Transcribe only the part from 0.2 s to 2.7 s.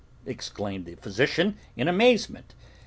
exclaimed the physician in amazement.